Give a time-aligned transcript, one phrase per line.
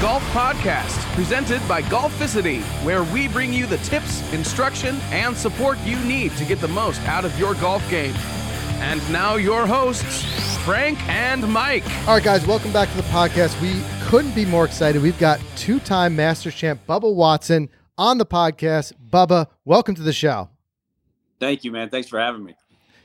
[0.00, 5.98] Golf Podcast, presented by Golficity, where we bring you the tips, instruction, and support you
[6.04, 8.14] need to get the most out of your golf game.
[8.78, 10.24] And now, your hosts,
[10.58, 11.82] Frank and Mike.
[12.06, 13.60] All right, guys, welcome back to the podcast.
[13.60, 15.02] We couldn't be more excited.
[15.02, 18.92] We've got two time Masters champ Bubba Watson on the podcast.
[19.10, 20.48] Bubba, welcome to the show.
[21.40, 21.90] Thank you, man.
[21.90, 22.54] Thanks for having me.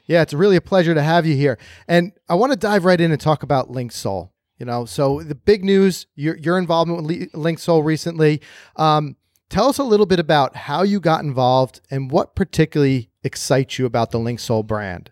[0.06, 1.58] Yeah, it's really a pleasure to have you here.
[1.88, 4.30] And I want to dive right in and talk about Linksoul.
[4.64, 8.40] You know, so the big news, your, your involvement with Linksoul recently.
[8.78, 9.18] Um,
[9.50, 13.86] tell us a little bit about how you got involved and what particularly excites you
[13.86, 15.12] about the Linksoul brand.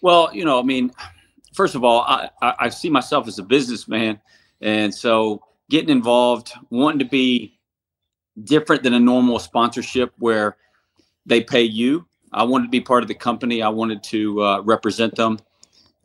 [0.00, 0.90] Well, you know, I mean,
[1.52, 4.22] first of all, I, I, I see myself as a businessman.
[4.62, 7.58] And so getting involved, wanting to be
[8.42, 10.56] different than a normal sponsorship where
[11.26, 12.06] they pay you.
[12.32, 13.60] I wanted to be part of the company.
[13.60, 15.40] I wanted to uh, represent them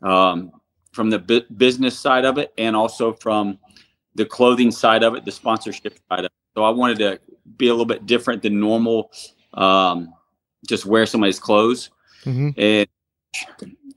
[0.02, 0.52] um,
[0.94, 3.58] from the bu- business side of it and also from
[4.14, 6.32] the clothing side of it, the sponsorship side of it.
[6.54, 7.20] So I wanted to
[7.56, 9.10] be a little bit different than normal,
[9.54, 10.14] um,
[10.66, 11.90] just wear somebody's clothes.
[12.24, 12.50] Mm-hmm.
[12.56, 12.88] And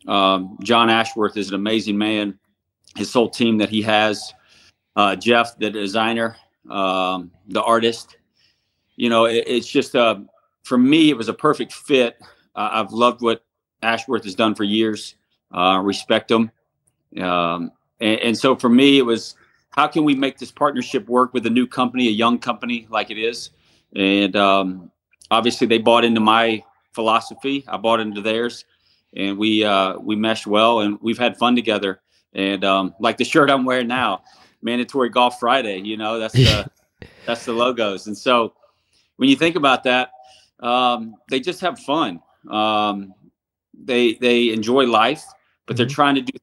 [0.08, 2.38] um, John Ashworth is an amazing man.
[2.96, 4.34] His whole team that he has,
[4.96, 6.36] uh, Jeff, the designer,
[6.70, 8.18] um, the artist.
[8.96, 10.20] You know, it, it's just uh,
[10.64, 12.18] for me, it was a perfect fit.
[12.56, 13.46] Uh, I've loved what
[13.84, 15.16] Ashworth has done for years.
[15.52, 16.52] Uh, respect him,
[17.22, 19.36] um, and, and so for me, it was
[19.72, 23.12] how can we make this partnership work with a new company, a young company like
[23.12, 23.52] it is,
[23.96, 24.92] and um,
[25.32, 27.64] obviously they bought into my philosophy.
[27.68, 28.66] I bought into theirs
[29.16, 32.02] and we uh, we meshed well, and we've had fun together.
[32.34, 34.22] And um, like the shirt I'm wearing now,
[34.62, 35.80] mandatory golf Friday.
[35.80, 36.70] You know, that's the
[37.26, 38.08] that's the logos.
[38.08, 38.54] And so
[39.16, 40.12] when you think about that,
[40.60, 42.22] um, they just have fun.
[42.50, 43.14] Um,
[43.74, 45.24] they they enjoy life,
[45.66, 45.78] but mm-hmm.
[45.78, 46.38] they're trying to do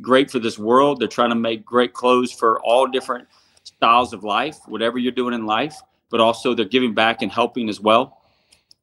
[0.00, 1.00] great for this world.
[1.00, 3.28] They're trying to make great clothes for all different
[3.64, 5.76] styles of life, whatever you're doing in life.
[6.10, 8.18] But also they're giving back and helping as well.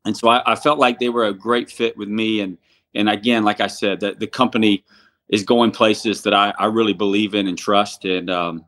[0.06, 2.58] And so I, I felt like they were a great fit with me and
[2.96, 4.84] and again, like I said, that the company
[5.30, 8.04] is going places that I, I really believe in and trust.
[8.06, 8.66] And um,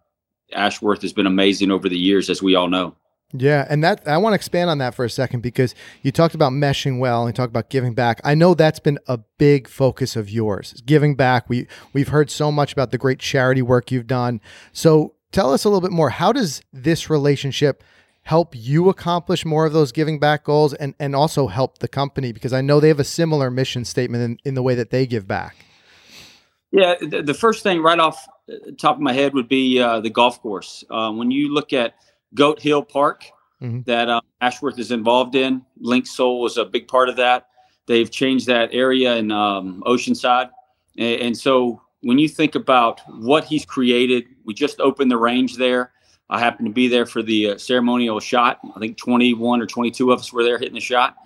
[0.54, 2.96] Ashworth has been amazing over the years, as we all know.
[3.34, 6.36] Yeah, and that I want to expand on that for a second because you talked
[6.36, 8.20] about meshing well and talked about giving back.
[8.24, 11.50] I know that's been a big focus of yours, giving back.
[11.50, 14.42] We we've heard so much about the great charity work you've done.
[14.74, 16.10] So tell us a little bit more.
[16.10, 17.84] How does this relationship
[18.24, 22.32] help you accomplish more of those giving back goals and, and also help the company?
[22.32, 25.06] Because I know they have a similar mission statement in, in the way that they
[25.08, 25.66] give back.
[26.72, 30.10] Yeah, the, first thing right off the top of my head would be uh, the
[30.10, 30.86] golf course.
[30.90, 31.96] Uh, when you look at
[32.34, 33.26] Goat Hill Park
[33.62, 33.82] mm-hmm.
[33.84, 37.48] that uh, Ashworth is involved in, Linksoul was a big part of that.
[37.88, 40.50] They've changed that area in um, Oceanside.
[40.98, 45.58] And, and so when you think about what he's created, we just opened the range
[45.58, 45.92] there.
[46.30, 48.60] I happened to be there for the uh, ceremonial shot.
[48.76, 51.18] I think 21 or 22 of us were there hitting the shot.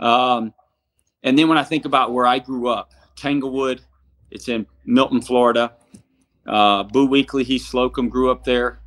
[0.00, 0.54] Um,
[1.22, 3.82] and then when I think about where I grew up, Tanglewood,
[4.30, 5.74] it's in Milton, Florida.
[6.46, 8.80] Uh, Boo Weekley, Heath Slocum grew up there.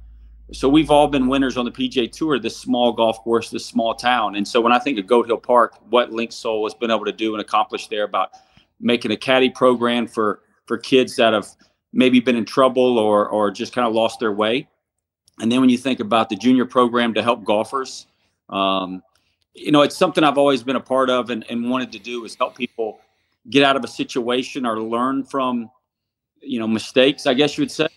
[0.54, 3.94] So we've all been winners on the PGA Tour, this small golf course, this small
[3.94, 4.36] town.
[4.36, 7.12] And so when I think of Goat Hill Park, what Linksoul has been able to
[7.12, 8.32] do and accomplish there about
[8.80, 11.48] making a caddy program for for kids that have
[11.92, 14.68] maybe been in trouble or or just kind of lost their way
[15.40, 18.08] and then when you think about the junior program to help golfers,
[18.50, 19.04] um,
[19.54, 22.26] you know, it's something I've always been a part of and, and wanted to do
[22.26, 23.00] is help people
[23.50, 25.70] get out of a situation or learn from,
[26.42, 27.88] you know, mistakes, I guess you would say.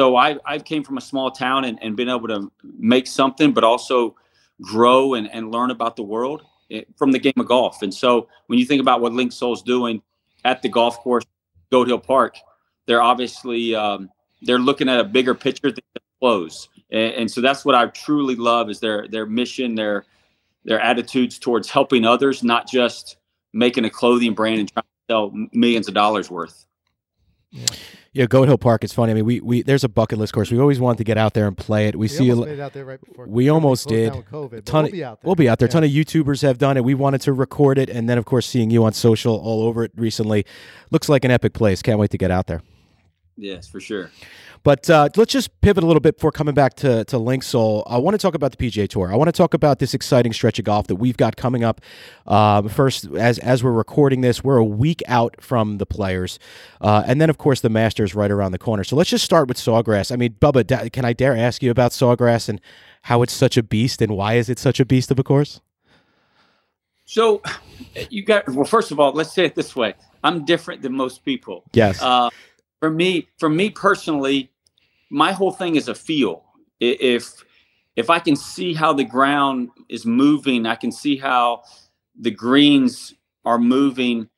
[0.00, 3.52] So I, I came from a small town and, and been able to make something,
[3.52, 4.16] but also
[4.62, 7.82] grow and, and learn about the world eh, from the game of golf.
[7.82, 10.00] And so when you think about what Linksoul's doing
[10.42, 11.26] at the golf course,
[11.70, 12.38] Goat Hill Park,
[12.86, 14.08] they're obviously um,
[14.40, 15.84] they're looking at a bigger picture than
[16.18, 16.70] close.
[16.90, 20.06] And, and, so that's what I truly love is their their mission, their
[20.64, 23.18] their attitudes towards helping others, not just
[23.52, 26.64] making a clothing brand and trying to sell millions of dollars worth.
[27.50, 27.66] Yeah.
[28.12, 28.82] Yeah, Goat Hill Park.
[28.82, 29.12] It's funny.
[29.12, 30.50] I mean, we, we there's a bucket list course.
[30.50, 31.94] We always wanted to get out there and play it.
[31.94, 33.26] We, we see a, it out there right before.
[33.28, 34.12] We almost did.
[34.12, 35.28] COVID, ton we'll be out there.
[35.28, 35.66] We'll be out there.
[35.66, 36.82] A ton of YouTubers have done it.
[36.82, 39.84] We wanted to record it, and then of course seeing you on social all over
[39.84, 40.44] it recently,
[40.90, 41.82] looks like an epic place.
[41.82, 42.62] Can't wait to get out there.
[43.40, 44.10] Yes, for sure.
[44.62, 47.82] But uh, let's just pivot a little bit before coming back to, to Linksoul.
[47.86, 49.10] I want to talk about the PGA Tour.
[49.10, 51.80] I want to talk about this exciting stretch of golf that we've got coming up.
[52.26, 56.38] Uh, first, as as we're recording this, we're a week out from the players.
[56.82, 58.84] Uh, and then, of course, the Masters right around the corner.
[58.84, 60.12] So let's just start with Sawgrass.
[60.12, 62.60] I mean, Bubba, can I dare ask you about Sawgrass and
[63.02, 65.62] how it's such a beast and why is it such a beast of a course?
[67.06, 67.42] So
[68.10, 69.94] you got, well, first of all, let's say it this way.
[70.22, 71.64] I'm different than most people.
[71.72, 72.00] Yes.
[72.00, 72.28] Uh,
[72.80, 74.50] for me, for me personally,
[75.10, 76.44] my whole thing is a feel.
[76.80, 77.44] If
[77.96, 81.62] if I can see how the ground is moving, I can see how
[82.18, 84.28] the greens are moving.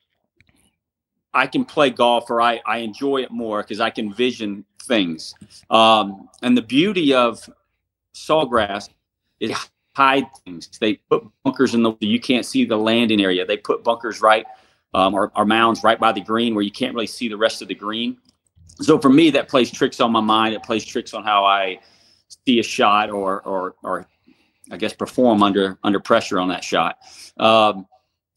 [1.33, 5.33] I can play golf, or I I enjoy it more because I can vision things.
[5.69, 7.49] Um, and the beauty of
[8.13, 8.89] Sawgrass
[9.39, 9.55] is
[9.95, 10.69] hide things.
[10.79, 13.45] They put bunkers in the you can't see the landing area.
[13.45, 14.45] They put bunkers right
[14.93, 17.61] um, or, or mounds right by the green where you can't really see the rest
[17.61, 18.17] of the green.
[18.81, 20.55] So for me, that plays tricks on my mind.
[20.55, 21.79] It plays tricks on how I
[22.45, 24.07] see a shot or or or
[24.71, 26.97] I guess perform under under pressure on that shot.
[27.37, 27.87] Um,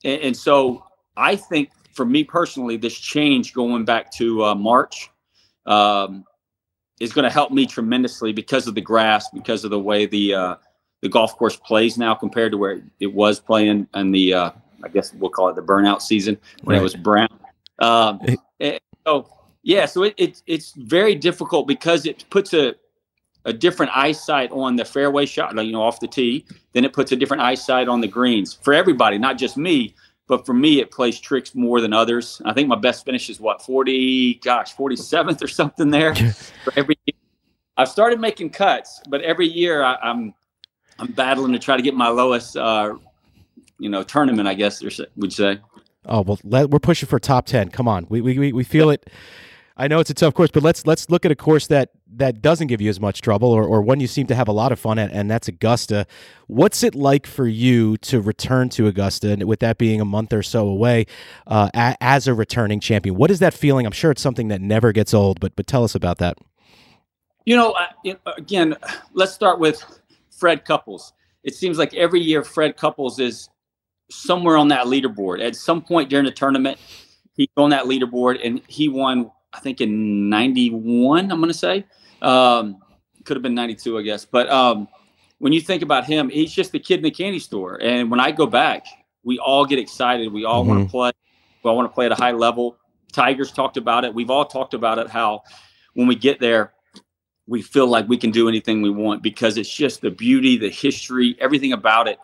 [0.05, 0.85] and, and, so
[1.17, 5.11] I think for me personally, this change going back to uh, March
[5.67, 6.25] um,
[7.01, 10.35] is going to help me tremendously because of the grass, because of the way the
[10.35, 10.57] uh,
[11.03, 14.51] the golf course plays now compared to where it was playing in the uh,
[14.85, 16.81] I guess we'll call it the burnout season when right.
[16.81, 17.29] it was brown.
[17.79, 18.21] Um,
[19.07, 19.29] so
[19.67, 22.77] yeah, so it, it, it's very difficult because it puts a
[23.47, 26.47] a different eyesight on the fairway shot, you know, off the tee.
[26.73, 29.93] Then it puts a different eyesight on the greens for everybody, not just me.
[30.29, 32.41] But for me, it plays tricks more than others.
[32.45, 36.15] I think my best finish is what forty, gosh, forty seventh or something there.
[36.15, 36.97] for every,
[37.77, 40.33] I've started making cuts, but every year I, I'm
[41.01, 42.95] I'm battling to try to get my lowest, uh,
[43.81, 44.47] you know, tournament.
[44.47, 44.81] I guess
[45.17, 45.59] would say.
[46.05, 47.69] Oh well, let, we're pushing for top ten.
[47.69, 49.11] Come on, we we we feel it.
[49.79, 52.41] I know it's a tough course, but let's let's look at a course that that
[52.41, 54.73] doesn't give you as much trouble, or or one you seem to have a lot
[54.73, 56.07] of fun at, and that's Augusta.
[56.47, 60.33] What's it like for you to return to Augusta, and with that being a month
[60.33, 61.07] or so away,
[61.47, 63.17] uh, a, as a returning champion?
[63.17, 63.85] What is that feeling?
[63.85, 66.39] I'm sure it's something that never gets old, but but tell us about that.
[67.45, 67.77] You know,
[68.37, 68.77] again,
[69.13, 69.85] let's start with
[70.31, 71.13] Fred Couples.
[71.45, 73.49] It seems like every year Fred Couples is
[74.11, 75.45] somewhere on that leaderboard.
[75.45, 76.79] At some point during the tournament,
[77.35, 81.87] he's on that leaderboard and he won, I think in 91, I'm going to say.
[82.23, 82.79] Um,
[83.25, 84.25] could have been 92, I guess.
[84.25, 84.89] But um,
[85.39, 87.81] when you think about him, he's just the kid in the candy store.
[87.83, 88.87] And when I go back,
[89.25, 90.33] we all get excited.
[90.33, 90.71] We all mm-hmm.
[90.71, 91.13] want to play.
[91.63, 92.79] We all want to play at a high level.
[93.13, 94.15] Tigers talked about it.
[94.15, 95.43] We've all talked about it, how
[95.95, 96.73] when we get there,
[97.47, 100.69] we feel like we can do anything we want because it's just the beauty, the
[100.69, 102.19] history, everything about it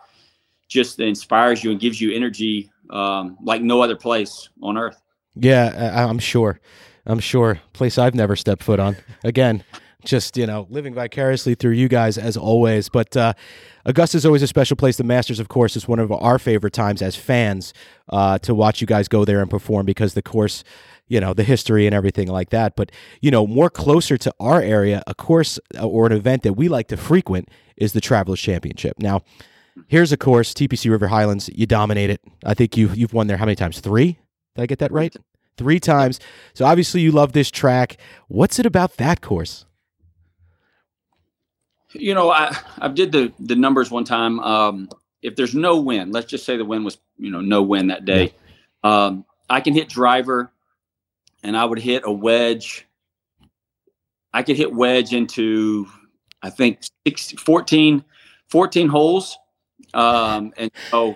[0.67, 5.01] just inspires you and gives you energy um, like no other place on earth.
[5.35, 6.59] Yeah, I'm sure.
[7.05, 7.59] I'm sure.
[7.73, 8.95] Place I've never stepped foot on.
[9.23, 9.63] Again,
[10.05, 12.89] just you know living vicariously through you guys as always.
[12.89, 13.33] But uh,
[13.85, 14.97] augusta is always a special place.
[14.97, 17.73] The masters of course is one of our favorite times as fans
[18.09, 20.63] uh, to watch you guys go there and perform because the course
[21.07, 22.75] you know the history and everything like that.
[22.75, 22.91] But
[23.21, 26.67] you know more closer to our area a course uh, or an event that we
[26.67, 28.99] like to frequent is the travelers championship.
[28.99, 29.21] Now
[29.87, 32.21] here's a course tpc river highlands you dominate it.
[32.45, 33.79] I think you've, you've won there how many times?
[33.79, 34.19] Three?
[34.55, 35.15] Did i get that right
[35.57, 36.19] three times
[36.53, 37.97] so obviously you love this track
[38.27, 39.65] what's it about that course
[41.93, 44.89] you know i i did the the numbers one time um
[45.21, 48.05] if there's no win let's just say the win was you know no win that
[48.05, 48.33] day
[48.83, 49.05] yeah.
[49.05, 50.51] um i can hit driver
[51.43, 52.87] and I would hit a wedge.
[54.33, 55.87] I could hit wedge into,
[56.41, 58.03] I think, six, 14,
[58.47, 59.37] 14 holes.
[59.93, 61.15] Um, and so,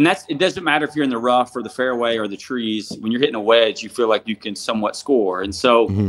[0.00, 2.34] and that's, it doesn't matter if you're in the rough or the fairway or the
[2.34, 2.90] trees.
[3.00, 5.42] When you're hitting a wedge, you feel like you can somewhat score.
[5.42, 6.08] And so, mm-hmm.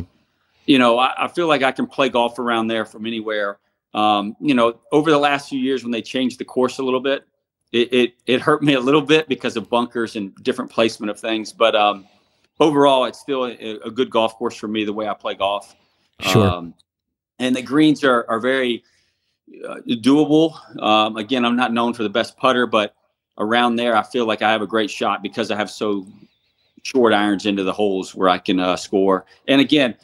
[0.65, 3.57] you know, I, I, feel like I can play golf around there from anywhere.
[3.93, 7.01] Um, you know, over the last few years when they changed the course a little
[7.01, 7.27] bit,
[7.73, 11.19] it, it, it hurt me a little bit because of bunkers and different placement of
[11.19, 11.51] things.
[11.51, 12.07] But, um,
[12.61, 15.75] overall, it's still a, a, good golf course for me the way I play golf.
[16.21, 16.47] Sure.
[16.47, 16.75] Um,
[17.39, 18.85] and the greens are are very
[19.67, 20.55] uh, doable.
[20.81, 22.95] Um, again, I'm not known for the best putter, but
[23.41, 26.07] around there, I feel like I have a great shot because I have so
[26.83, 29.25] short irons into the holes where I can uh, score.
[29.47, 29.95] And again,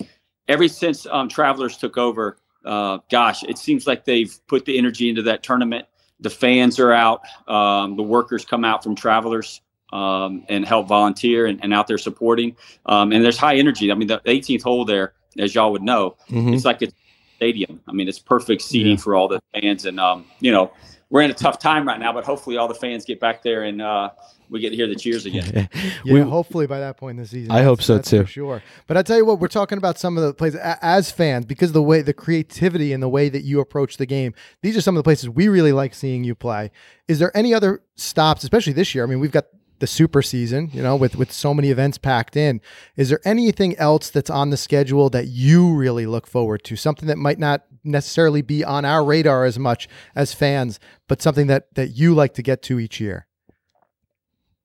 [0.48, 5.10] ever since um, Travelers took over, uh, gosh, it seems like they've put the energy
[5.10, 5.86] into that tournament.
[6.20, 7.22] The fans are out.
[7.48, 9.62] Um, the workers come out from Travelers
[9.94, 12.56] um, and help volunteer and, and out there supporting.
[12.88, 13.92] Um, and there's high energy.
[13.92, 16.54] I mean, the 18th hole there, as y'all would know, mm-hmm.
[16.54, 16.88] it's like a
[17.36, 17.80] stadium.
[17.88, 18.98] I mean, it's perfect seating yeah.
[18.98, 19.86] for all the fans.
[19.86, 20.72] And, um, you know,
[21.10, 23.64] we're in a tough time right now, but hopefully all the fans get back there
[23.64, 24.10] and uh,
[24.50, 25.70] we get to hear the cheers again.
[26.04, 27.52] yeah, we, hopefully by that point in the season.
[27.52, 28.26] I hope so too.
[28.26, 28.62] sure.
[28.88, 31.72] But I tell you what, we're talking about some of the places as fans because
[31.72, 34.34] the way the creativity and the way that you approach the game.
[34.62, 36.72] These are some of the places we really like seeing you play.
[37.08, 39.04] Is there any other stops, especially this year?
[39.04, 39.46] I mean, we've got
[39.80, 42.62] the super season, you know, with with so many events packed in.
[42.96, 46.76] Is there anything else that's on the schedule that you really look forward to?
[46.76, 51.48] Something that might not necessarily be on our radar as much as fans, but something
[51.48, 53.28] that that you like to get to each year?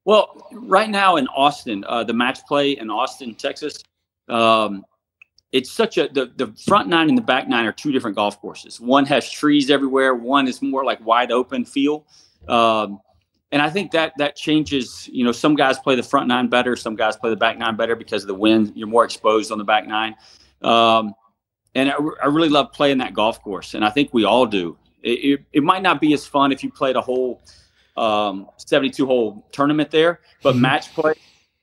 [0.04, 3.85] Well, right now in Austin, uh, the match play in Austin, Texas,
[4.28, 4.85] um,
[5.52, 8.40] it's such a the, the front nine and the back nine are two different golf
[8.40, 8.81] courses.
[8.81, 10.14] One has trees everywhere.
[10.14, 12.07] One is more like wide open feel.
[12.49, 13.00] Um,
[13.52, 15.09] and I think that that changes.
[15.12, 16.75] You know, some guys play the front nine better.
[16.75, 18.73] Some guys play the back nine better because of the wind.
[18.75, 20.16] You're more exposed on the back nine.
[20.62, 21.14] Um,
[21.75, 24.76] and I, I, really love playing that golf course, and I think we all do.
[25.02, 27.42] It, it, it might not be as fun if you played a whole
[27.97, 30.62] um, 72 hole tournament there, but mm-hmm.
[30.62, 31.14] match play,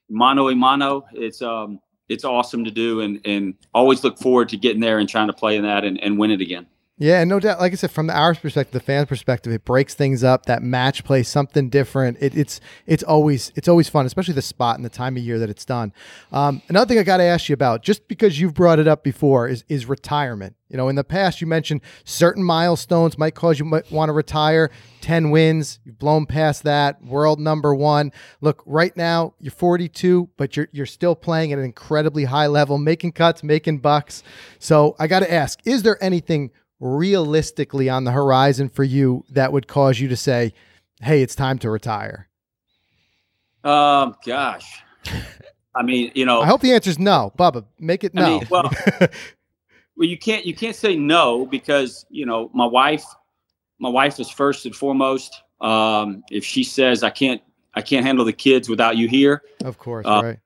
[0.10, 4.58] mano a mano, it's um, it's awesome to do, and and always look forward to
[4.58, 6.68] getting there and trying to play in that and, and win it again.
[7.02, 7.62] Yeah, no doubt.
[7.62, 10.48] Like I said, from the hours perspective, the fans' perspective, it breaks things up.
[10.48, 12.18] That match play, something different.
[12.20, 15.40] It, it's it's always it's always fun, especially the spot and the time of year
[15.40, 15.94] that it's done.
[16.34, 19.02] Um, another thing I got to ask you about, just because you've brought it up
[19.02, 20.58] before, is is retirement.
[20.68, 24.14] You know, in the past, you mentioned certain milestones might cause you might want to
[24.14, 24.70] retire.
[25.00, 27.02] Ten wins, you've blown past that.
[27.02, 28.12] World number one.
[28.42, 32.78] Look, right now you're 42, but you're you're still playing at an incredibly high level,
[32.78, 34.22] making cuts, making bucks.
[34.60, 39.52] So I got to ask, is there anything realistically on the horizon for you that
[39.52, 40.54] would cause you to say,
[41.02, 42.28] "Hey, it's time to retire"?
[43.64, 44.82] Um, gosh,
[45.76, 47.66] I mean, you know, I hope the answer is no, Bubba.
[47.80, 48.24] Make it no.
[48.24, 48.72] I mean, well,
[49.98, 53.06] well, you can't you can't say no because you know my wife,
[53.80, 55.42] my wife is first and foremost.
[55.62, 57.42] Um, if she says I can't
[57.76, 60.40] I can't handle the kids without you here, of course, uh, right?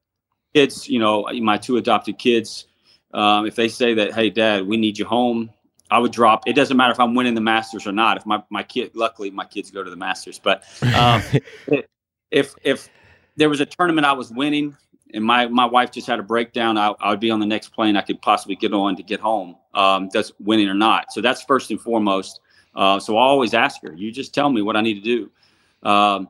[0.53, 2.67] Kids, you know, my two adopted kids.
[3.13, 5.51] Um, if they say that, hey, Dad, we need you home,
[5.93, 6.47] I would drop.
[6.47, 8.17] It doesn't matter if I'm winning the Masters or not.
[8.17, 10.63] If my my kid, luckily my kids go to the Masters, but
[10.95, 11.21] um,
[12.31, 12.89] if if
[13.35, 14.75] there was a tournament I was winning
[15.13, 17.69] and my my wife just had a breakdown, I, I would be on the next
[17.69, 19.55] plane I could possibly get on to get home.
[19.75, 21.13] Um, that's winning or not.
[21.13, 22.41] So that's first and foremost.
[22.73, 23.93] Uh, so I always ask her.
[23.93, 25.87] You just tell me what I need to do.
[25.87, 26.27] Um,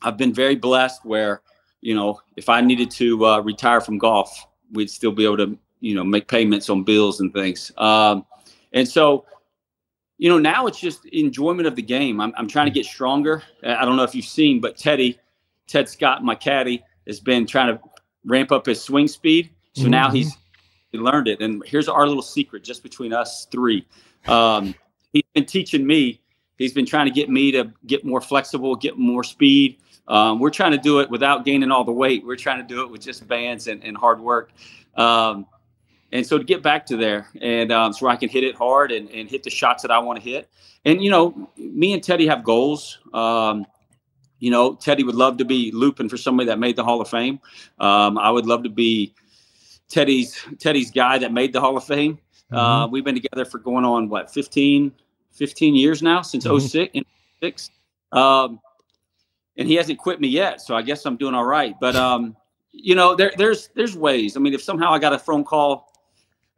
[0.00, 1.42] I've been very blessed where
[1.82, 5.58] you know if I needed to uh, retire from golf, we'd still be able to
[5.80, 7.70] you know make payments on bills and things.
[7.76, 8.24] Um,
[8.74, 9.24] and so,
[10.18, 12.20] you know, now it's just enjoyment of the game.
[12.20, 13.42] I'm, I'm trying to get stronger.
[13.62, 15.18] I don't know if you've seen, but Teddy,
[15.66, 17.82] Ted Scott, my caddy, has been trying to
[18.26, 19.50] ramp up his swing speed.
[19.72, 19.90] So mm-hmm.
[19.90, 20.36] now he's
[20.92, 21.40] he learned it.
[21.40, 23.86] And here's our little secret just between us three.
[24.26, 24.74] Um,
[25.12, 26.20] he's been teaching me.
[26.56, 29.78] He's been trying to get me to get more flexible, get more speed.
[30.06, 32.24] Um, we're trying to do it without gaining all the weight.
[32.24, 34.52] We're trying to do it with just bands and, and hard work.
[34.94, 35.46] Um,
[36.14, 38.92] and so to get back to there and um, so I can hit it hard
[38.92, 40.48] and, and hit the shots that I want to hit.
[40.84, 43.00] And, you know, me and Teddy have goals.
[43.12, 43.66] Um,
[44.38, 47.08] you know, Teddy would love to be looping for somebody that made the Hall of
[47.08, 47.40] Fame.
[47.80, 49.12] Um, I would love to be
[49.88, 52.18] Teddy's Teddy's guy that made the Hall of Fame.
[52.52, 52.56] Mm-hmm.
[52.56, 54.92] Uh, we've been together for going on what 15,
[55.32, 57.00] 15 years now since mm-hmm.
[57.42, 57.70] 06.
[58.12, 58.60] Um,
[59.56, 61.74] and he hasn't quit me yet, so I guess I'm doing all right.
[61.80, 62.36] But um,
[62.70, 64.36] you know, there, there's there's ways.
[64.36, 65.93] I mean, if somehow I got a phone call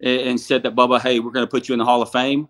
[0.00, 2.48] and said that Bubba, hey, we're going to put you in the Hall of Fame.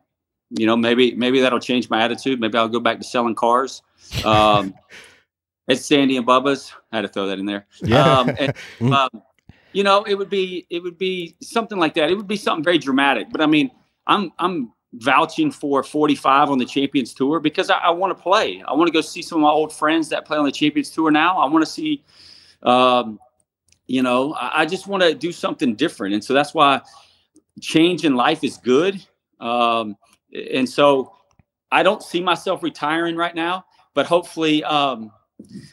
[0.50, 2.40] You know, maybe maybe that'll change my attitude.
[2.40, 3.82] Maybe I'll go back to selling cars.
[4.24, 4.74] Um,
[5.68, 6.72] it's Sandy and Bubba's.
[6.92, 7.66] I had to throw that in there.
[7.82, 8.18] Yeah.
[8.18, 8.38] Um, and,
[8.78, 8.92] mm-hmm.
[8.92, 9.22] um,
[9.72, 12.10] you know, it would be it would be something like that.
[12.10, 13.28] It would be something very dramatic.
[13.30, 13.70] But I mean,
[14.06, 18.62] I'm I'm vouching for 45 on the Champions Tour because I, I want to play.
[18.66, 20.90] I want to go see some of my old friends that play on the Champions
[20.90, 21.38] Tour now.
[21.38, 22.04] I want to see,
[22.62, 23.18] um,
[23.86, 26.80] you know, I, I just want to do something different, and so that's why
[27.60, 29.04] change in life is good.
[29.40, 29.96] Um,
[30.32, 31.12] and so
[31.70, 35.10] I don't see myself retiring right now, but hopefully um,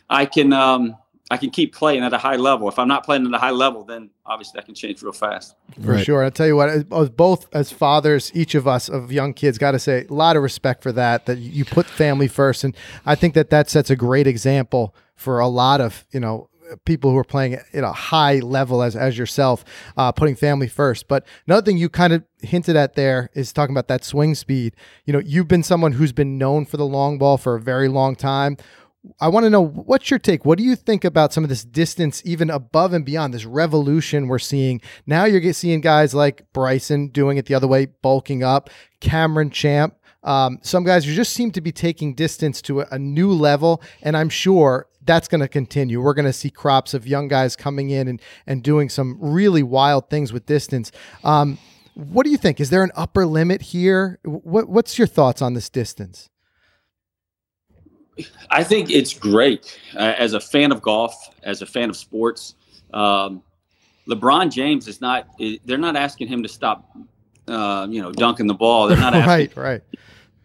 [0.10, 0.96] I can um,
[1.32, 2.68] I can keep playing at a high level.
[2.68, 5.56] If I'm not playing at a high level, then obviously that can change real fast.
[5.82, 6.06] For right.
[6.06, 6.24] sure.
[6.24, 9.72] I'll tell you what, as both as fathers, each of us of young kids, got
[9.72, 12.64] to say a lot of respect for that, that you put family first.
[12.64, 12.76] And
[13.06, 16.50] I think that that sets a great example for a lot of, you know,
[16.86, 19.64] people who are playing at a high level as as yourself,
[19.98, 21.08] uh, putting family first.
[21.08, 24.76] But another thing you kind of hinted at there is talking about that swing speed.
[25.06, 27.88] You know, you've been someone who's been known for the long ball for a very
[27.88, 28.58] long time.
[29.20, 30.46] I want to know what's your take?
[30.46, 34.28] What do you think about some of this distance, even above and beyond this revolution
[34.28, 34.82] we're seeing?
[35.06, 38.70] Now you're seeing guys like Bryson doing it the other way, bulking up,
[39.02, 39.96] Cameron Champ.
[40.24, 43.82] Um, some guys who just seem to be taking distance to a, a new level,
[44.02, 46.02] and I'm sure that's going to continue.
[46.02, 49.64] We're going to see crops of young guys coming in and, and doing some really
[49.64, 50.92] wild things with distance.
[51.24, 51.58] Um,
[51.96, 52.60] what do you think?
[52.60, 54.20] Is there an upper limit here?
[54.24, 56.30] What, what's your thoughts on this distance?
[58.50, 59.80] I think it's great.
[59.96, 62.56] Uh, as a fan of golf, as a fan of sports,
[62.94, 63.42] um,
[64.08, 65.28] LeBron James is not.
[65.66, 66.96] They're not asking him to stop.
[67.48, 68.88] Uh, you know, dunking the ball.
[68.88, 69.82] They're not asking, right, right.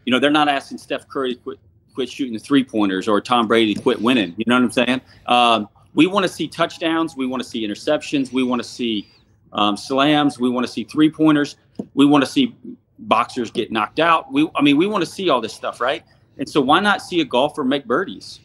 [0.05, 1.59] You know, they're not asking Steph Curry to quit
[1.99, 4.33] quit shooting the three pointers or Tom Brady quit winning.
[4.37, 5.01] You know what I'm saying?
[5.27, 7.17] Um, we want to see touchdowns.
[7.17, 8.33] We want to see interceptions.
[8.33, 9.09] We want to see
[9.53, 10.39] um, slams.
[10.39, 11.57] We want to see three pointers.
[11.95, 12.55] We want to see
[13.01, 14.33] boxers get knocked out.
[14.33, 16.05] We, I mean, we want to see all this stuff, right?
[16.37, 18.39] And so why not see a golfer make birdies?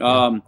[0.00, 0.42] Um,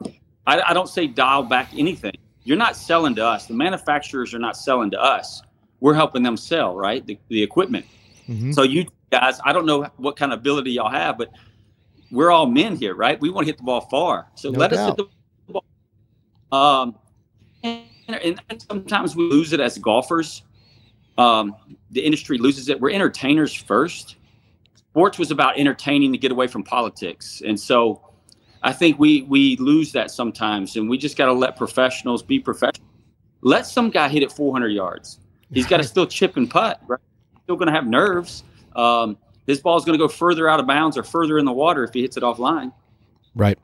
[0.45, 2.17] I, I don't say dial back anything.
[2.43, 3.47] You're not selling to us.
[3.47, 5.43] The manufacturers are not selling to us.
[5.79, 7.07] We're helping them sell, right?
[7.07, 7.87] The, the equipment.
[8.29, 8.53] Mhm.
[8.53, 11.31] So you guys, I don't know what kind of ability y'all have, but
[12.11, 13.21] we're all men here, right?
[13.21, 14.29] We want to hit the ball far.
[14.35, 15.65] So No let us hit the ball.
[16.51, 16.95] Um,
[17.63, 20.43] and, and sometimes we lose it as golfers.
[21.19, 21.55] Um,
[21.91, 22.81] the industry loses it.
[22.81, 24.17] We're entertainers first.
[24.75, 28.09] Sports was about entertaining to get away from politics, and so
[28.63, 32.41] I think we we lose that sometimes, and we just got to let professionals be
[32.41, 32.87] professional.
[33.43, 35.21] Let some guy hit it 400 yards.
[35.53, 36.81] He's got to still chip and putt.
[36.87, 37.01] Right?
[37.45, 38.45] Still going to have nerves.
[38.75, 41.83] Um, his is going to go further out of bounds or further in the water
[41.83, 42.73] if he hits it offline.
[43.35, 43.59] Right.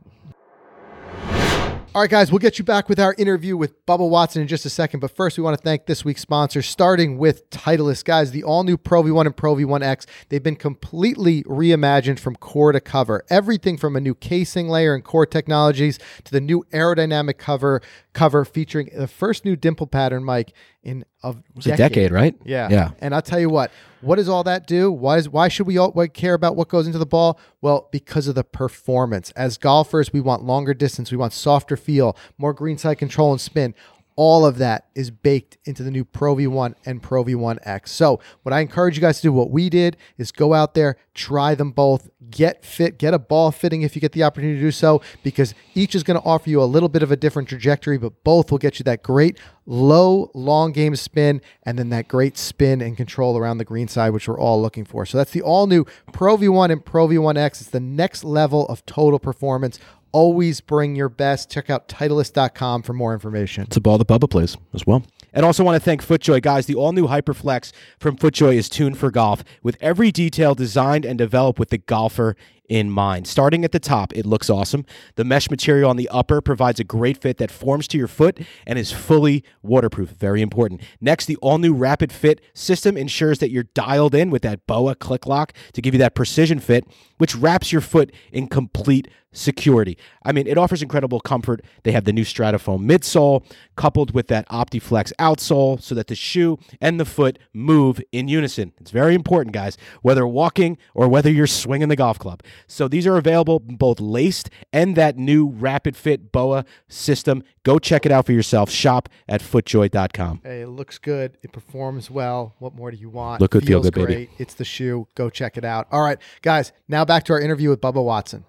[1.95, 4.67] All right, guys, we'll get you back with our interview with Bubba Watson in just
[4.67, 4.99] a second.
[4.99, 8.05] But first, we want to thank this week's sponsors, starting with Titleist.
[8.05, 12.73] Guys, the all new Pro V1 and Pro V1X, they've been completely reimagined from core
[12.73, 13.25] to cover.
[13.31, 17.81] Everything from a new casing layer and core technologies to the new aerodynamic cover
[18.12, 20.53] cover featuring the first new dimple pattern mic
[20.85, 22.37] in a It's a decade, right?
[22.45, 22.69] yeah.
[22.71, 22.91] Yeah.
[23.00, 24.93] And I'll tell you what, what does all that do?
[24.93, 27.41] Why is why should we all why care about what goes into the ball?
[27.61, 29.31] Well, because of the performance.
[29.33, 33.75] As golfers, we want longer distance, we want softer feel, more greenside control and spin.
[34.16, 37.88] All of that is baked into the new Pro V1 and Pro V1X.
[37.88, 40.97] So, what I encourage you guys to do, what we did, is go out there,
[41.14, 44.66] try them both, get fit, get a ball fitting if you get the opportunity to
[44.66, 47.49] do so, because each is going to offer you a little bit of a different
[47.49, 52.09] trajectory, but both will get you that great low, long game spin, and then that
[52.09, 55.06] great spin and control around the green side, which we're all looking for.
[55.06, 57.61] So that's the all new Pro V1 and Pro V1X.
[57.61, 59.78] It's the next level of total performance.
[60.14, 61.50] Always bring your best.
[61.50, 63.64] Check out Titleist.com for more information.
[63.64, 65.05] It's a ball that Bubba plays as well.
[65.33, 66.40] And also want to thank FootJoy.
[66.40, 71.05] Guys, the all new Hyperflex from FootJoy is tuned for golf with every detail designed
[71.05, 72.37] and developed with the golfer
[72.68, 73.27] in mind.
[73.27, 74.87] Starting at the top, it looks awesome.
[75.16, 78.38] The mesh material on the upper provides a great fit that forms to your foot
[78.66, 80.11] and is fully waterproof.
[80.11, 80.81] Very important.
[81.00, 84.94] Next, the all new Rapid Fit system ensures that you're dialed in with that BOA
[84.94, 86.87] click lock to give you that precision fit,
[87.18, 89.99] which wraps your foot in complete security.
[90.25, 91.61] I mean, it offers incredible comfort.
[91.83, 93.44] They have the new Stratofoam midsole
[93.77, 98.73] coupled with that OptiFlex outsole so that the shoe and the foot move in unison.
[98.81, 102.42] It's very important, guys, whether walking or whether you're swinging the golf club.
[102.66, 107.42] So these are available both laced and that new Rapid Fit BOA system.
[107.64, 108.70] Go check it out for yourself.
[108.70, 110.40] Shop at footjoy.com.
[110.44, 111.37] Hey, it looks good.
[111.42, 112.55] It performs well.
[112.59, 113.40] What more do you want?
[113.40, 114.14] Look good, feel Feels good, baby.
[114.14, 114.31] great.
[114.38, 115.09] It's the shoe.
[115.14, 115.87] Go check it out.
[115.90, 118.44] All right, guys, now back to our interview with Bubba Watson.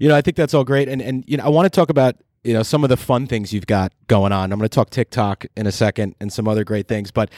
[0.00, 1.90] You know, I think that's all great, and and you know, I want to talk
[1.90, 4.50] about you know some of the fun things you've got going on.
[4.50, 7.30] I'm going to talk TikTok in a second and some other great things, but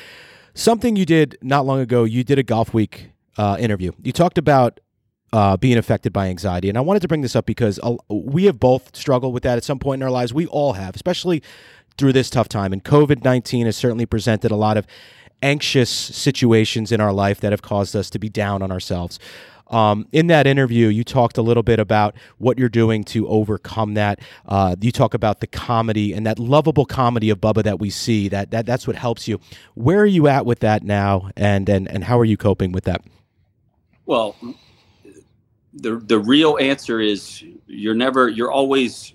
[0.54, 3.90] something you did not long ago, you did a Golfweek uh, interview.
[4.00, 4.78] You talked about
[5.32, 8.60] uh, being affected by anxiety, and I wanted to bring this up because we have
[8.60, 10.32] both struggled with that at some point in our lives.
[10.32, 11.42] We all have, especially
[11.98, 14.86] through this tough time, and COVID nineteen has certainly presented a lot of
[15.42, 19.18] anxious situations in our life that have caused us to be down on ourselves.
[19.72, 23.94] Um, in that interview, you talked a little bit about what you're doing to overcome
[23.94, 24.20] that.
[24.46, 28.28] Uh, you talk about the comedy and that lovable comedy of Bubba that we see.
[28.28, 29.40] That that that's what helps you.
[29.74, 32.84] Where are you at with that now, and and and how are you coping with
[32.84, 33.02] that?
[34.04, 34.36] Well,
[35.72, 39.14] the the real answer is you're never you're always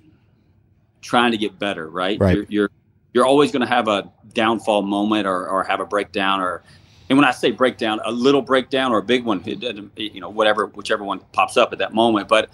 [1.01, 2.19] trying to get better, right?
[2.19, 2.35] Right.
[2.35, 2.71] You're you're,
[3.13, 6.63] you're always going to have a downfall moment or or have a breakdown or
[7.09, 9.63] and when I say breakdown, a little breakdown or a big one, it
[9.95, 12.27] you know whatever whichever one pops up at that moment.
[12.27, 12.49] But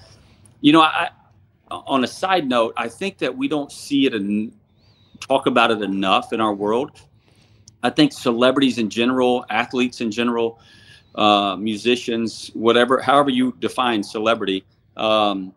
[0.62, 1.10] you know, I
[1.72, 4.54] on a side note, I think that we don't see it and
[5.20, 6.92] talk about it enough in our world.
[7.82, 10.60] I think celebrities in general, athletes in general,
[11.16, 14.64] uh, musicians, whatever, however you define celebrity,
[14.96, 15.54] um,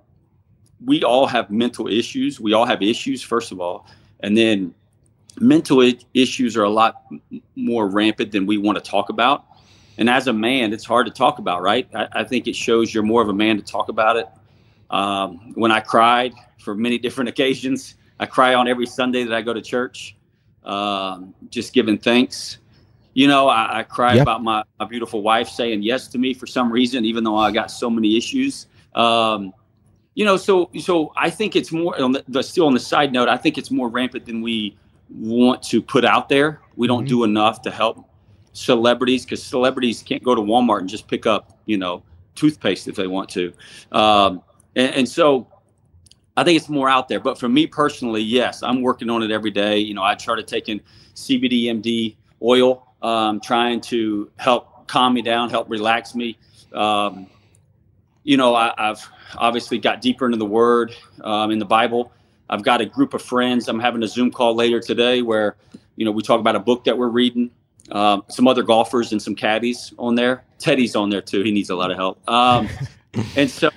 [0.84, 2.40] we all have mental issues.
[2.40, 3.86] We all have issues, first of all,
[4.20, 4.74] and then
[5.40, 7.02] mental I- issues are a lot
[7.54, 9.44] more rampant than we want to talk about.
[9.98, 11.88] And as a man, it's hard to talk about, right?
[11.94, 14.28] I, I think it shows you're more of a man to talk about it.
[14.90, 19.42] Um, when I cried for many different occasions, I cry on every Sunday that I
[19.42, 20.16] go to church,
[20.64, 22.58] um, just giving thanks.
[23.14, 24.22] You know, I, I cry Yep.
[24.22, 27.50] about my, my beautiful wife saying yes to me for some reason, even though I
[27.50, 28.66] got so many issues.
[28.94, 29.54] Um,
[30.14, 33.12] you know, so so I think it's more on the, the still on the side
[33.12, 33.28] note.
[33.28, 34.76] I think it's more rampant than we
[35.10, 36.60] want to put out there.
[36.76, 37.08] We don't Mhm.
[37.08, 38.04] do enough to help
[38.52, 42.02] celebrities because celebrities can't go to Walmart and just pick up, you know,
[42.34, 43.52] toothpaste if they want to.
[43.92, 44.42] Um,
[44.74, 45.46] and, and so
[46.36, 47.20] I think it's more out there.
[47.20, 49.78] But for me personally, yes, I'm working on it every day.
[49.78, 50.80] You know, I started taking
[51.14, 56.36] CBD MD oil, um, trying to help calm me down, help relax me.
[56.72, 57.26] Um,
[58.22, 59.02] you know, I, have
[59.38, 62.12] obviously got deeper into the Word um, in the Bible.
[62.48, 63.68] I've got a group of friends.
[63.68, 65.56] I'm having a Zoom call later today where,
[65.96, 67.50] you know, we talk about a book that we're reading.
[67.92, 70.44] Um, some other golfers and some caddies on there.
[70.58, 71.42] Teddy's on there too.
[71.42, 72.28] He needs a lot of help.
[72.28, 72.68] Um,
[73.36, 73.70] and so,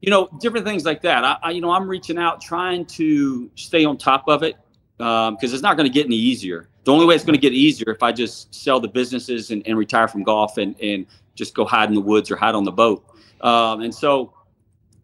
[0.00, 1.24] you know, different things like that.
[1.24, 4.56] I, I, you know, I'm reaching out, trying to stay on top of it
[4.98, 6.68] because um, it's not going to get any easier.
[6.84, 9.66] The only way it's going to get easier if I just sell the businesses and,
[9.66, 12.64] and retire from golf and, and just go hide in the woods or hide on
[12.64, 13.04] the boat.
[13.40, 14.32] Um, and so,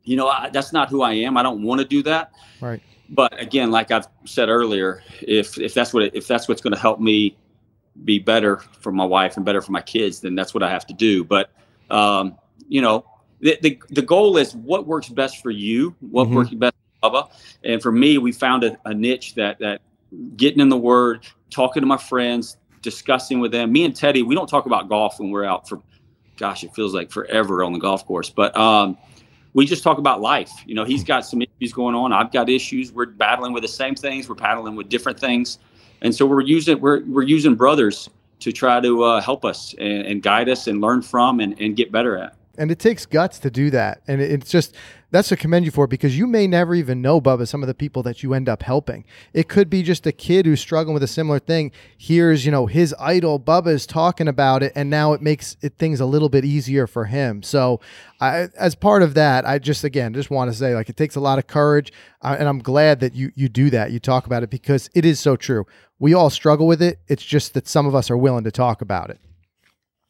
[0.05, 1.37] you know, I, that's not who I am.
[1.37, 2.33] I don't want to do that.
[2.61, 2.83] Right.
[3.09, 6.75] But again, like I've said earlier, if if that's what it, if that's what's going
[6.75, 7.37] to help me
[8.05, 10.87] be better for my wife and better for my kids, then that's what I have
[10.87, 11.25] to do.
[11.25, 11.51] But
[11.91, 12.39] um,
[12.69, 13.05] you know,
[13.41, 16.37] the, the the goal is what works best for you, what mm-hmm.
[16.37, 17.31] works best for Bubba,
[17.65, 19.83] and for me, we found a, a niche that that
[20.37, 23.73] getting in the Word, talking to my friends, discussing with them.
[23.73, 25.83] Me and Teddy, we don't talk about golf when we're out for
[26.37, 28.31] gosh, it feels like forever on the golf course.
[28.31, 28.97] But um,
[29.55, 30.51] we just talk about life.
[30.67, 32.13] You know, he's got some issues going on.
[32.13, 32.93] I've got issues.
[32.93, 34.29] We're battling with the same things.
[34.29, 35.59] We're battling with different things,
[36.01, 38.09] and so we're using we're we're using brothers
[38.41, 41.77] to try to uh, help us and, and, guide us and learn from and, and
[41.77, 42.35] get better at.
[42.59, 44.03] And it takes guts to do that.
[44.07, 44.75] And it's just
[45.13, 47.75] that's to commend you for because you may never even know, Bubba, some of the
[47.75, 49.05] people that you end up helping.
[49.35, 51.71] It could be just a kid who's struggling with a similar thing.
[51.99, 55.77] Here's, you know, his idol, Bubba, is talking about it, and now it makes it,
[55.77, 57.43] things a little bit easier for him.
[57.43, 57.79] So,
[58.23, 61.15] I, as part of that, I just again just want to say, like, it takes
[61.15, 63.91] a lot of courage, uh, and I'm glad that you you do that.
[63.91, 65.67] You talk about it because it is so true.
[65.99, 67.01] We all struggle with it.
[67.07, 69.21] It's just that some of us are willing to talk about it.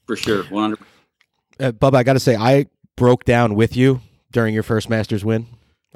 [0.07, 0.79] For sure, 100.
[1.63, 4.01] Uh, Bubba, I got to say, I broke down with you
[4.33, 5.47] during your first Masters win.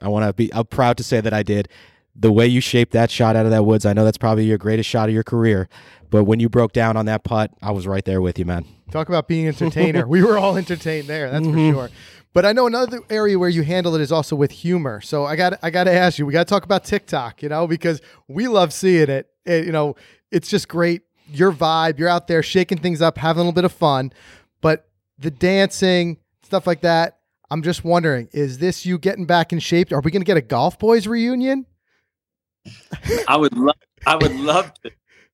[0.00, 0.52] I want to be.
[0.54, 1.68] I'm proud to say that I did.
[2.14, 4.58] The way you shaped that shot out of that woods, I know that's probably your
[4.58, 5.68] greatest shot of your career.
[6.08, 8.64] But when you broke down on that putt, I was right there with you, man.
[8.90, 10.06] Talk about being entertainer.
[10.08, 11.30] we were all entertained there.
[11.30, 11.72] That's mm-hmm.
[11.72, 11.90] for sure.
[12.32, 15.00] But I know another area where you handle it is also with humor.
[15.00, 16.26] So I got I got to ask you.
[16.26, 19.28] We got to talk about TikTok, you know, because we love seeing it.
[19.44, 19.66] it.
[19.66, 19.96] You know,
[20.30, 21.02] it's just great.
[21.32, 21.98] Your vibe.
[21.98, 24.12] You're out there shaking things up, having a little bit of fun.
[24.60, 24.86] But
[25.18, 27.16] the dancing, stuff like that
[27.50, 29.92] I'm just wondering, is this you getting back in shape?
[29.92, 31.66] Are we going to get a Golf Boys reunion?
[33.28, 33.76] I would love.
[34.06, 34.90] I would love to.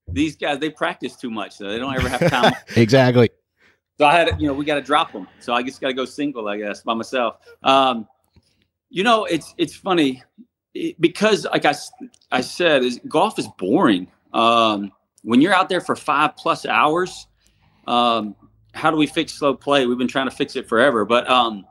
[0.09, 2.53] These guys, they practice too much, so they don't ever have time.
[2.77, 3.31] exactly.
[3.99, 5.27] So I had, you know, we got to drop them.
[5.39, 7.37] So I just got to go single, I guess, by myself.
[7.63, 8.07] Um,
[8.91, 10.23] you know, it's it's funny
[10.75, 11.75] it, because, like I,
[12.31, 14.09] I said, is golf is boring.
[14.35, 14.93] Um,
[15.23, 17.27] when you're out there for five plus hours,
[17.87, 18.35] um,
[18.73, 19.87] how do we fix slow play?
[19.87, 21.67] We've been trying to fix it forever, but um,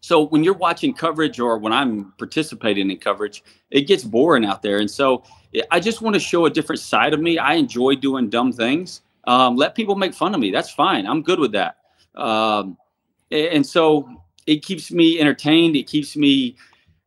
[0.00, 4.62] so when you're watching coverage or when I'm participating in coverage, it gets boring out
[4.62, 4.78] there.
[4.78, 5.24] And so
[5.70, 7.38] I just want to show a different side of me.
[7.38, 9.02] I enjoy doing dumb things.
[9.24, 10.50] Um, let people make fun of me.
[10.50, 11.06] That's fine.
[11.06, 11.76] I'm good with that.
[12.14, 12.76] Um,
[13.30, 14.08] and so
[14.46, 15.76] it keeps me entertained.
[15.76, 16.56] It keeps me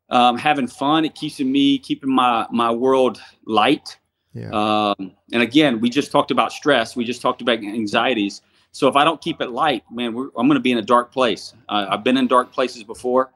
[0.09, 1.05] um, having fun.
[1.05, 3.97] It keeps me keeping my my world light.
[4.33, 4.49] Yeah.
[4.51, 6.95] Um, and again, we just talked about stress.
[6.95, 8.41] We just talked about anxieties.
[8.71, 11.11] So if I don't keep it light, man, I'm going to be in a dark
[11.11, 11.53] place.
[11.67, 13.31] Uh, I've been in dark places before,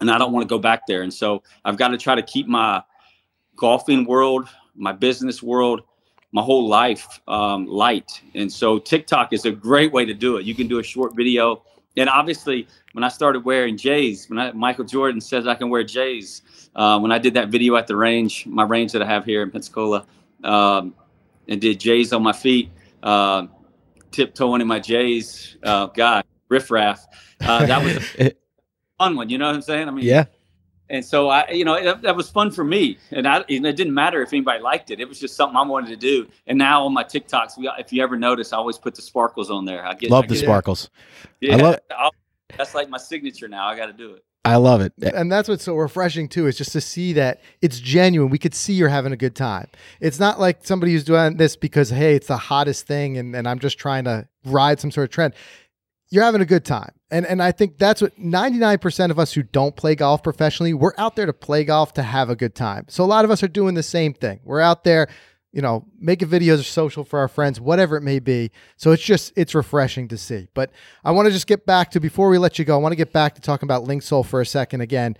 [0.00, 1.02] and I don't want to go back there.
[1.02, 2.82] And so I've got to try to keep my
[3.56, 5.82] golfing world, my business world,
[6.32, 8.22] my whole life um, light.
[8.34, 10.46] And so TikTok is a great way to do it.
[10.46, 11.62] You can do a short video.
[11.96, 15.82] And obviously, when I started wearing J's, when I, Michael Jordan says I can wear
[15.82, 16.42] J's,
[16.76, 19.42] uh, when I did that video at the range, my range that I have here
[19.42, 20.06] in Pensacola,
[20.44, 20.94] um,
[21.48, 22.70] and did J's on my feet.
[23.02, 23.48] Uh,
[24.10, 25.56] tiptoeing in my J's.
[25.62, 27.06] Uh, God, Riff Raff.
[27.40, 28.32] Uh, that was a
[28.98, 29.30] fun one.
[29.30, 29.88] You know what I'm saying?
[29.88, 30.26] I mean, yeah.
[30.88, 33.94] And so I, you know, it, that was fun for me, and I, it didn't
[33.94, 34.98] matter if anybody liked it.
[34.98, 36.26] It was just something I wanted to do.
[36.48, 39.52] And now on my TikToks, we, if you ever notice, I always put the sparkles
[39.52, 39.86] on there.
[39.86, 40.90] I get love I the sparkles.
[41.40, 42.12] Yeah, I love
[42.56, 43.68] that's like my signature now.
[43.68, 44.24] I got to do it.
[44.44, 44.94] I love it.
[45.02, 48.30] And that's what's so refreshing too, is just to see that it's genuine.
[48.30, 49.68] We could see you're having a good time.
[50.00, 53.46] It's not like somebody who's doing this because, hey, it's the hottest thing and, and
[53.46, 55.34] I'm just trying to ride some sort of trend.
[56.10, 56.92] You're having a good time.
[57.10, 60.94] And and I think that's what 99% of us who don't play golf professionally, we're
[60.96, 62.86] out there to play golf to have a good time.
[62.88, 64.40] So a lot of us are doing the same thing.
[64.44, 65.08] We're out there
[65.52, 68.50] you know, making videos social for our friends, whatever it may be.
[68.76, 70.48] So it's just it's refreshing to see.
[70.54, 70.70] But
[71.04, 72.74] I want to just get back to before we let you go.
[72.74, 75.16] I want to get back to talking about Linksoul for a second again.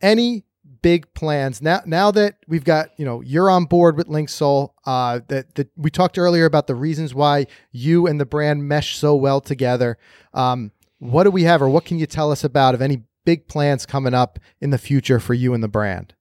[0.00, 0.44] Any
[0.82, 1.80] big plans now?
[1.84, 5.90] Now that we've got you know you're on board with Linksoul, uh, that that we
[5.90, 9.98] talked earlier about the reasons why you and the brand mesh so well together.
[10.32, 13.48] Um, what do we have, or what can you tell us about of any big
[13.48, 16.14] plans coming up in the future for you and the brand?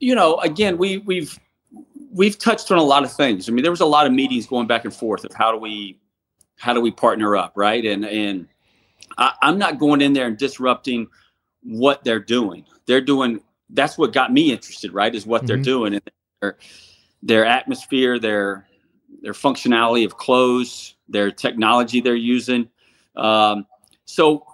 [0.00, 1.38] you know, again, we we've
[2.12, 3.48] we've touched on a lot of things.
[3.48, 5.58] I mean, there was a lot of meetings going back and forth of how do
[5.58, 5.98] we
[6.58, 7.84] how do we partner up, right?
[7.84, 8.46] And and
[9.18, 11.08] I, I'm not going in there and disrupting
[11.62, 12.64] what they're doing.
[12.86, 15.14] They're doing that's what got me interested, right?
[15.14, 15.64] Is what they're Mhm.
[15.64, 16.02] doing and
[16.40, 16.58] their
[17.22, 18.66] their atmosphere, their
[19.22, 22.68] their functionality of clothes, their technology they're using.
[23.16, 23.66] Um,
[24.04, 24.46] so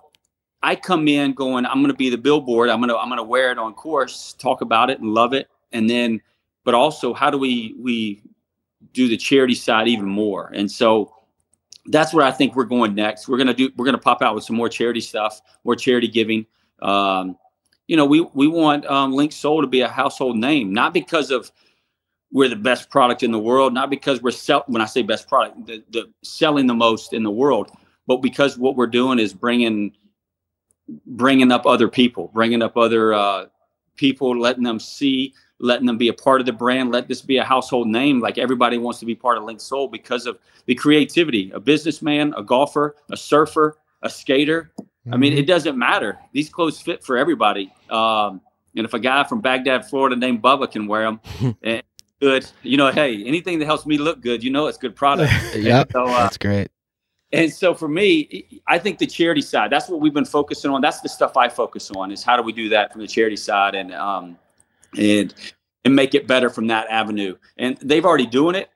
[0.62, 2.68] I come in going, I'm going to be the billboard.
[2.68, 5.32] I'm going to I'm going to wear it on course, talk about it and love
[5.32, 6.20] it, and then,
[6.66, 8.20] but also how do we we
[8.92, 10.50] do the charity side even more?
[10.52, 11.14] And so
[11.86, 13.28] that's where I think we're going next.
[13.28, 16.44] We're gonna do we're gonna pop out with some more charity stuff, more charity giving.
[16.82, 17.38] Um,
[17.86, 21.52] you know, we we want um, Linksoul to be a household name, not because of
[22.32, 25.28] we're the best product in the world, not because we're sell when I say best
[25.28, 27.70] product, the, the selling the most in the world,
[28.08, 29.92] but because what we're doing is bringing
[31.06, 33.46] bringing up other people, bringing up other uh,
[33.94, 36.92] people, letting them see, letting them be a part of the brand.
[36.92, 38.20] Let this be a household name.
[38.20, 41.50] Like everybody wants to be part of Linksoul because of the creativity.
[41.52, 44.70] A businessman, a golfer, a surfer, a skater.
[45.10, 46.18] I mean, it doesn't matter.
[46.32, 47.72] These clothes fit for everybody.
[47.90, 48.40] Um,
[48.74, 51.20] and if a guy from Bagdad, Florida, named Bubba can wear them,
[51.62, 51.82] and
[52.20, 55.32] good, you know, hey, anything that helps me look good, you know, it's good product.
[55.54, 55.92] Yep.
[55.92, 56.68] So, uh, That's great.
[57.32, 60.80] and so for me, I think the charity side, that's what we've been focusing on.
[60.80, 63.36] That's the stuff I focus on is how do we do that from the charity
[63.36, 64.36] side and um
[64.98, 65.34] and
[65.84, 67.36] and make it better from that avenue.
[67.58, 68.70] And they've already doing it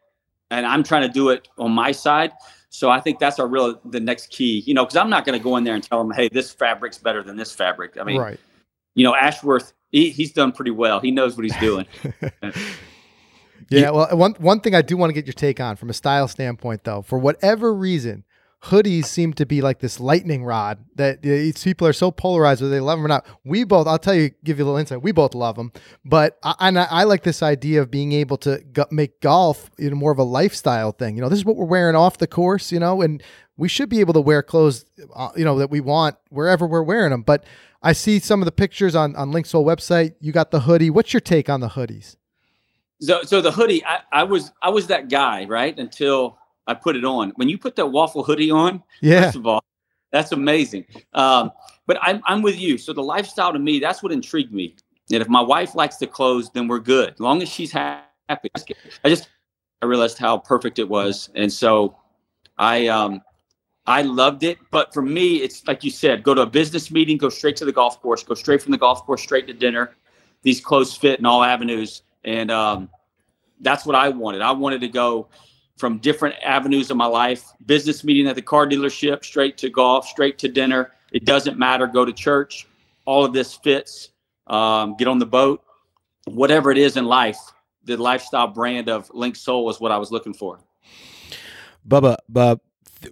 [0.51, 2.33] and I'm trying to do it on my side.
[2.69, 5.39] So I think that's our real the next key, you know, because I'm not going
[5.39, 7.97] to go in there and tell them, hey, this fabric's better than this fabric.
[8.01, 8.39] I mean, right.
[8.95, 11.01] you know, Ashworth, he, he's done pretty well.
[11.01, 11.87] He knows what he's doing.
[13.69, 15.93] Yeah, well, one one thing I do want to get your take on from a
[15.93, 18.25] style standpoint, though, for whatever reason,
[18.65, 21.23] hoodies seem to be like this lightning rod that
[21.65, 23.27] people are so polarized whether they love them or not.
[23.45, 25.03] We both, I'll tell you, give you a little insight.
[25.03, 25.73] We both love them,
[26.05, 29.97] but I, and I, like this idea of being able to make golf you know
[29.97, 31.17] more of a lifestyle thing.
[31.17, 32.71] You know, this is what we're wearing off the course.
[32.71, 33.23] You know, and
[33.57, 36.83] we should be able to wear clothes, uh, you know, that we want wherever we're
[36.83, 37.23] wearing them.
[37.23, 37.45] But
[37.83, 40.15] I see some of the pictures on on Linksoul website.
[40.21, 40.91] You got the hoodie.
[40.91, 42.17] What's your take on the hoodies?
[43.01, 45.77] So, so the hoodie, I, I was, I was that guy, right?
[45.79, 46.37] Until
[46.71, 47.31] I put it on.
[47.37, 49.25] When you put that waffle hoodie on, Yeah.
[49.25, 49.63] first of all,
[50.13, 50.87] that's amazing.
[51.15, 51.53] Um,
[51.87, 52.79] but I'm, I'm with you.
[52.79, 54.77] So the lifestyle to me, that's what intrigued me.
[55.13, 57.15] And if my wife likes the clothes, then we're good.
[57.15, 58.09] As long as she's happy.
[58.55, 59.29] I just,
[59.83, 61.31] I realized how perfect it was.
[61.35, 61.97] And so
[62.59, 63.23] I, um,
[63.87, 64.59] I loved it.
[64.71, 67.65] But for me, it's like you said, go to a business meeting, go straight to
[67.65, 69.97] the golf course, go straight from the golf course, straight to dinner.
[70.43, 72.03] These clothes fit in all avenues.
[72.25, 72.89] And um,
[73.61, 74.43] that's what I wanted.
[74.43, 75.29] I wanted to go
[75.81, 80.07] from different avenues of my life business meeting at the car dealership, straight to golf,
[80.07, 80.93] straight to dinner.
[81.11, 81.87] It doesn't matter.
[81.87, 82.69] Go to church.
[83.07, 84.11] All of this fits.
[84.47, 85.65] Um, get on the boat.
[86.27, 87.39] Whatever it is in life,
[87.85, 90.61] the lifestyle brand of Linksoul is what I was looking for.
[91.89, 92.61] Bubba, Bub,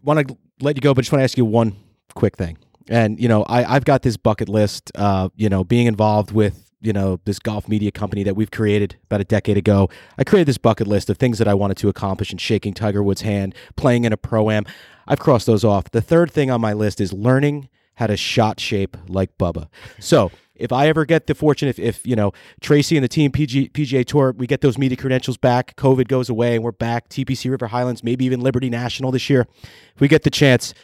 [0.02, 1.74] want to let you go, but just want to ask you one
[2.14, 2.58] quick thing.
[2.88, 4.92] And you know, I I've got this bucket list.
[4.94, 8.96] Uh, you know, being involved with you know this golf media company that we've created
[9.04, 9.88] about a decade ago.
[10.16, 13.02] I created this bucket list of things that I wanted to accomplish in shaking Tiger
[13.02, 14.64] Woods' hand, playing in a pro am.
[15.06, 15.90] I've crossed those off.
[15.90, 19.68] The third thing on my list is learning how to shot shape like Bubba.
[19.98, 23.32] So if I ever get the fortune, if, if you know Tracy and the team
[23.32, 27.08] PG, PGA Tour, we get those media credentials back, COVID goes away, and we're back
[27.08, 29.46] TPC River Highlands, maybe even Liberty National this year.
[29.94, 30.74] If we get the chance,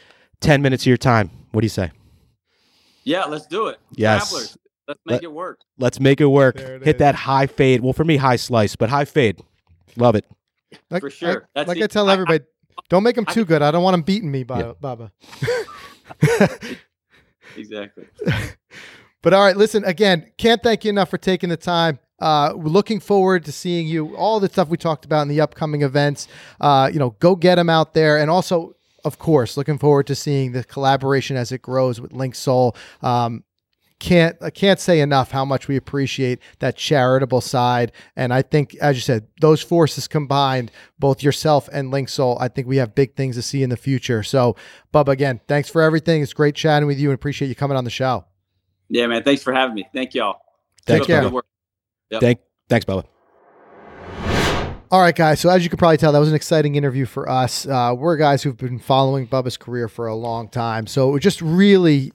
[0.41, 1.31] ten minutes of your time.
[1.53, 1.93] What do you say?
[3.05, 3.79] Yeah, let's do it.
[3.93, 4.31] Yes.
[4.31, 5.61] Travelers, let's make it work.
[5.79, 6.57] Let's make it work.
[6.57, 6.99] It Hit is.
[7.01, 7.81] that high fade.
[7.83, 9.41] Well, for me, high slice, but high fade.
[9.97, 10.25] Love it.
[10.91, 11.33] Like, For sure.
[11.33, 12.45] Like, That's like the- I tell I- I- everybody,
[12.89, 13.63] don't make them too can- good.
[13.63, 14.73] I don't want them beating me, Ba- Yeah.
[14.81, 15.13] Baba.
[17.57, 18.05] Exactly.
[19.23, 20.31] But all right, listen again.
[20.37, 21.99] Can't thank you enough for taking the time.
[22.21, 24.15] Uh, we're looking forward to seeing you.
[24.17, 26.29] All the stuff we talked about in the upcoming events.
[26.61, 30.15] Uh, you know, go get them out there, and also, of course, looking forward to
[30.15, 32.77] seeing the collaboration as it grows with Linksoul.
[33.03, 33.45] Um,
[34.05, 37.91] can't I can't say enough how much we appreciate that charitable side.
[38.17, 42.67] And I think, as you said, those forces combined, both yourself and Linksoul, I think
[42.67, 44.23] we have big things to see in the future.
[44.23, 44.57] So,
[44.93, 46.23] Bub, again, thanks for everything.
[46.23, 48.27] It's great chatting with you, and appreciate you coming on the show.
[48.91, 49.23] Yeah, man.
[49.23, 49.89] Thanks for having me.
[49.95, 50.41] Thank y'all.
[50.85, 51.23] Take Keep up the care.
[51.23, 51.47] good work.
[52.11, 52.21] Yep.
[52.21, 53.05] Thank, thanks, Bubba.
[54.91, 55.41] All right, guys.
[55.41, 57.67] So as you could probably tell, that was an exciting interview for us.
[57.67, 61.23] Uh, we're guys who've been following Bubba's career for a long time, so it was
[61.23, 62.13] just really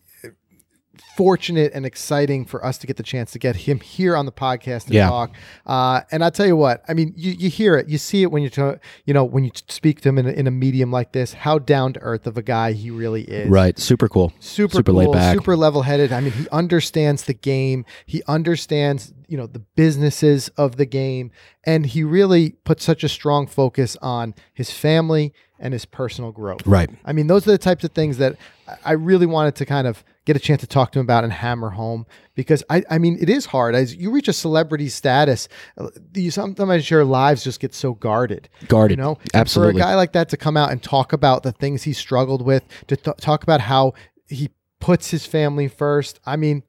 [1.16, 4.32] fortunate and exciting for us to get the chance to get him here on the
[4.32, 5.10] podcast and Yeah.
[5.10, 5.32] talk.
[5.66, 8.32] Uh, and I'll tell you what, I mean, you, you hear it, you see it
[8.32, 10.92] when you talk, you know, when you speak to him in a, in a medium
[10.92, 13.50] like this, how down to earth of a guy he really is.
[13.50, 13.78] Right.
[13.78, 14.32] Super cool.
[14.40, 15.36] Super, Super cool, laid back.
[15.36, 16.12] super level headed.
[16.14, 17.86] I mean, he understands the game.
[18.06, 21.32] He understands, you know, the businesses of the game.
[21.66, 26.66] And he really puts such a strong focus on his family and his personal growth.
[26.66, 26.90] Right.
[27.04, 29.88] I mean, those are the types of things that I- I really wanted to kind
[29.88, 33.00] of get a chance to talk to him about and hammer home because I, I
[33.00, 35.50] mean, it is hard as you reach a celebrity status.
[35.76, 38.48] uh, You sometimes your lives just get so guarded.
[38.68, 39.00] Guarded.
[39.00, 39.74] You know, And Absolutely.
[39.74, 42.44] For a guy like that to come out and talk about the things he struggled
[42.44, 43.94] with, to th- talk about how
[44.28, 46.20] he puts his family first.
[46.28, 46.62] I mean,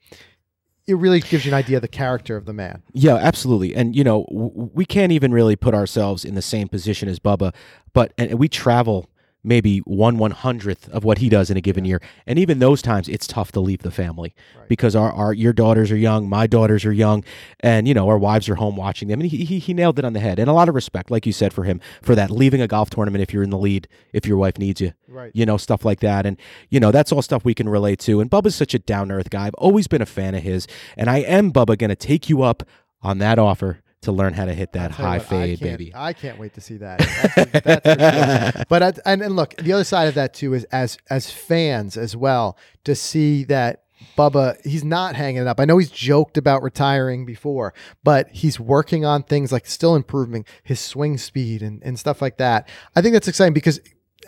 [0.87, 2.83] it really gives you an idea of the character of the man.
[2.95, 3.75] Yeah, absolutely.
[3.75, 7.19] And you know, w- we can't even really put ourselves in the same position as
[7.19, 7.55] Bubba,
[7.93, 9.11] but and, and we travel
[9.43, 12.01] maybe one one hundredth of what he does in a given year.
[12.27, 14.35] And even those times, it's tough to leave the family
[14.69, 17.25] because our, our your daughters are young, my daughters are young,
[17.61, 19.21] and you know our wives are home watching them.
[19.21, 20.39] And he, he he nailed it on the head.
[20.39, 22.91] And a lot of respect, like you said, for him for that leaving a golf
[22.91, 25.31] tournament if you're in the lead, if your wife needs you, Right.
[25.35, 26.27] you know stuff like that.
[26.27, 26.37] And
[26.69, 28.21] you know that's all stuff we can relate to.
[28.21, 29.47] And Bubba's such a down earth guy.
[29.47, 32.43] I've always been a fan of his, and I am Bubba going to take you
[32.43, 32.63] up
[33.03, 35.59] on that offer to learn how to hit that I'll tell you high what, fade,
[35.59, 35.93] can't- baby.
[35.95, 36.99] I can't wait to see that.
[37.35, 38.65] That's, that's sure.
[38.69, 41.97] But I, and, and look, the other side of that too is as as fans
[41.97, 43.85] as well to see that
[44.17, 45.61] Bubba he's not hanging it up.
[45.61, 50.47] I know he's joked about retiring before, but he's working on things like still improving
[50.63, 52.69] his swing speed and, and stuff like that.
[52.97, 53.81] I think that's exciting because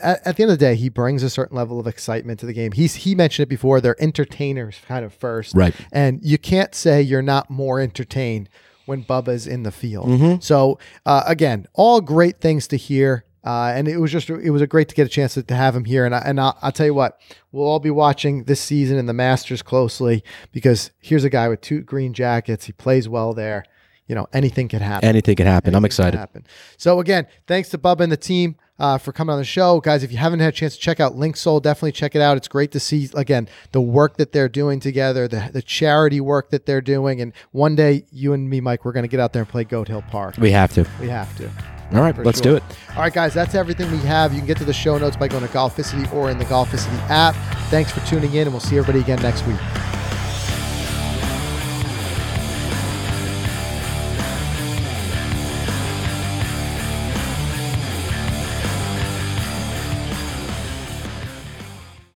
[0.02, 2.46] at, at the end of the day, he brings a certain level of excitement to
[2.46, 2.72] the game.
[2.72, 3.80] He's he mentioned it before.
[3.80, 5.74] They're entertainers kind of first, Right.
[5.90, 8.50] And you can't say you're not more entertained
[8.86, 10.08] when Bubba's in the field.
[10.08, 10.40] Mm-hmm.
[10.40, 13.24] So uh, again, all great things to hear.
[13.44, 15.54] Uh, and it was just it was a great to get a chance to, to
[15.54, 16.06] have him here.
[16.06, 17.18] And I, and I'll, I'll tell you what,
[17.50, 21.60] we'll all be watching this season in the Masters closely because here's a guy with
[21.60, 22.66] two green jackets.
[22.66, 23.64] He plays well there.
[24.06, 25.08] You know, anything could happen.
[25.08, 25.74] Anything could happen.
[25.74, 26.18] I'm excited.
[26.18, 26.46] happen.
[26.76, 30.02] So again, thanks to Bubba and the team uh, for coming on the show, guys.
[30.02, 32.36] If you haven't had a chance to check out Linksoul, definitely check it out.
[32.36, 36.50] It's great to see again the work that they're doing together, the the charity work
[36.50, 39.32] that they're doing, and one day you and me, Mike, we're going to get out
[39.32, 40.36] there and play Goat Hill Park.
[40.36, 40.84] We have to.
[41.00, 41.48] We have to.
[41.94, 42.52] All right, let's sure.
[42.52, 42.62] do it.
[42.96, 44.32] All right, guys, that's everything we have.
[44.32, 46.98] You can get to the show notes by going to Golficity or in the Golficity
[47.08, 47.36] app.
[47.70, 49.60] Thanks for tuning in, and we'll see everybody again next week.